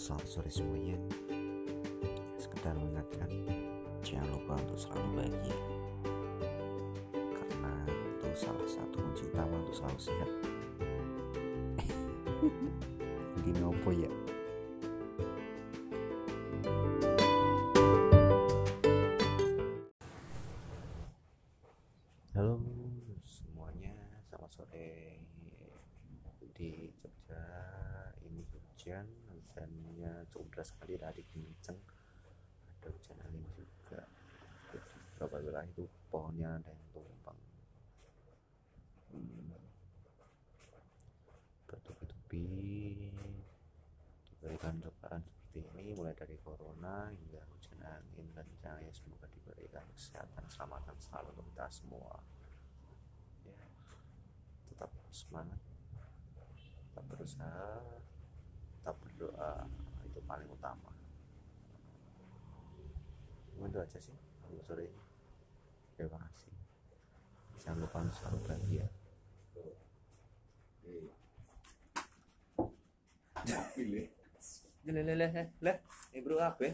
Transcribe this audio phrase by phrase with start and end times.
[0.00, 0.96] selamat sore semuanya.
[2.40, 3.28] Sekedar mengingatkan
[4.00, 5.60] Jangan lupa untuk selalu bahagia.
[7.12, 10.30] Karena itu salah satu kunci utama untuk selalu sehat.
[13.44, 14.10] Gini apa ya.
[22.32, 22.56] Halo
[23.20, 23.92] semuanya
[24.32, 25.20] Selamat sore.
[26.56, 27.44] Di Jogja
[28.24, 29.29] Ini hujan
[29.60, 31.76] Hujannya cukup deras sekali tadi kenceng.
[32.80, 34.08] Ada hujan angin juga.
[34.72, 34.80] Di
[35.20, 37.36] beberapa itu pohonnya ada yang tumbang
[39.12, 39.52] hmm.
[41.68, 42.48] Bertubi-tubi.
[44.32, 50.40] Diberikan cobaan seperti ini Mulai dari corona hingga hujan angin kencang ya semoga diberikan kesehatan
[50.48, 52.16] keselamatan selalu untuk kita semua.
[53.44, 53.60] Ya
[54.72, 55.60] tetap semangat.
[56.88, 58.08] Tetap berusaha
[58.80, 59.68] tetap berdoa
[60.08, 60.88] itu paling utama.
[63.60, 64.16] Itu aja sih
[64.48, 65.02] untuk sore ini.
[66.00, 66.48] Terima kasih.
[67.60, 68.86] Jangan lupa untuk selalu bahagia.
[74.80, 75.28] Lele lele
[75.60, 75.72] lele,
[76.24, 76.72] bro apa?